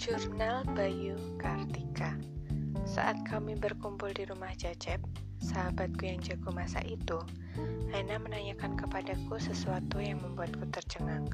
[0.00, 2.16] Jurnal Bayu Kartika
[2.88, 4.96] Saat kami berkumpul di rumah Cecep,
[5.44, 7.20] sahabatku yang jago masak itu,
[7.92, 11.28] Hana menanyakan kepadaku sesuatu yang membuatku tercengang.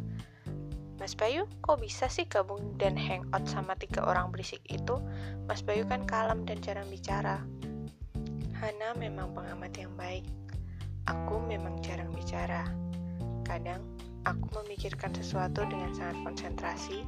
[0.99, 4.99] Mas Bayu, kok bisa sih gabung dan hangout sama tiga orang berisik itu?
[5.47, 7.47] Mas Bayu kan kalem dan jarang bicara.
[8.59, 10.27] Hana memang pengamat yang baik.
[11.07, 12.67] Aku memang jarang bicara.
[13.47, 13.87] Kadang
[14.27, 17.07] aku memikirkan sesuatu dengan sangat konsentrasi,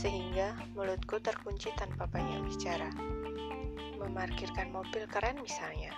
[0.00, 2.88] sehingga mulutku terkunci tanpa banyak bicara.
[4.00, 5.92] Memarkirkan mobil keren misalnya.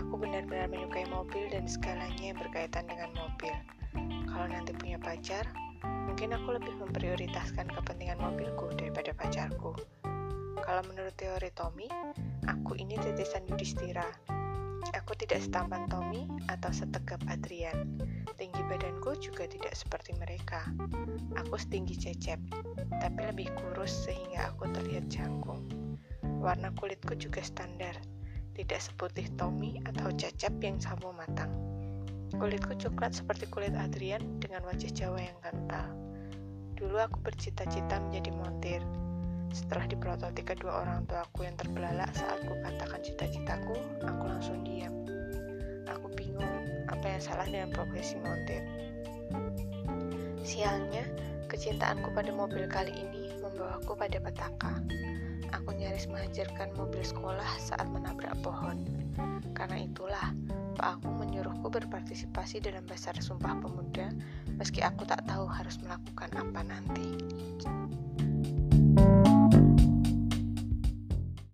[0.00, 3.52] Aku benar-benar menyukai mobil dan segalanya yang berkaitan dengan mobil.
[4.24, 5.44] Kalau nanti punya pacar,
[6.08, 9.76] mungkin aku lebih memprioritaskan kepentingan mobilku daripada pacarku.
[10.64, 11.92] Kalau menurut teori Tommy,
[12.48, 14.08] aku ini titisan Yudhistira.
[14.96, 18.00] Aku tidak setampan Tommy atau setegap Adrian.
[18.40, 20.64] Tinggi badanku juga tidak seperti mereka.
[21.36, 22.40] Aku setinggi cecep,
[22.96, 25.64] tapi lebih kurus sehingga aku terlihat jangkung.
[26.40, 27.98] Warna kulitku juga standar,
[28.56, 31.52] tidak seputih Tommy atau cecep yang sawo matang.
[32.36, 35.88] Kulitku coklat seperti kulit Adrian dengan wajah Jawa yang kental.
[36.78, 38.80] Dulu aku bercita-cita menjadi montir,
[39.48, 44.92] setelah diprototi kedua orang tuaku yang terbelalak saat ku katakan cita-citaku, aku langsung diam.
[45.88, 48.60] Aku bingung apa yang salah dengan profesi montir.
[50.44, 51.04] Sialnya,
[51.58, 54.78] kecintaanku pada mobil kali ini membawaku pada petaka.
[55.50, 58.86] Aku nyaris menghajarkan mobil sekolah saat menabrak pohon.
[59.58, 60.30] Karena itulah,
[60.78, 64.14] Pak aku menyuruhku berpartisipasi dalam Basar Sumpah Pemuda,
[64.54, 67.18] meski aku tak tahu harus melakukan apa nanti.